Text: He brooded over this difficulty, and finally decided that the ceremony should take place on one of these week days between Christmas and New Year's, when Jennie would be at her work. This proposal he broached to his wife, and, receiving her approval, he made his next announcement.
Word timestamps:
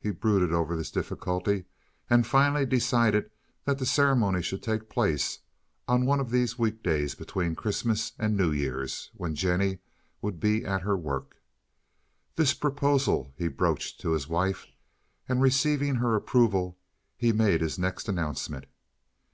He 0.00 0.10
brooded 0.12 0.50
over 0.50 0.74
this 0.74 0.90
difficulty, 0.90 1.66
and 2.08 2.26
finally 2.26 2.64
decided 2.64 3.30
that 3.66 3.76
the 3.78 3.84
ceremony 3.84 4.40
should 4.40 4.62
take 4.62 4.88
place 4.88 5.40
on 5.86 6.06
one 6.06 6.20
of 6.20 6.30
these 6.30 6.58
week 6.58 6.82
days 6.82 7.14
between 7.14 7.54
Christmas 7.54 8.12
and 8.18 8.34
New 8.34 8.50
Year's, 8.50 9.10
when 9.12 9.34
Jennie 9.34 9.80
would 10.22 10.40
be 10.40 10.64
at 10.64 10.80
her 10.80 10.96
work. 10.96 11.36
This 12.34 12.54
proposal 12.54 13.34
he 13.36 13.48
broached 13.48 14.00
to 14.00 14.12
his 14.12 14.26
wife, 14.26 14.68
and, 15.28 15.42
receiving 15.42 15.96
her 15.96 16.14
approval, 16.16 16.78
he 17.18 17.30
made 17.30 17.60
his 17.60 17.78
next 17.78 18.08
announcement. 18.08 18.64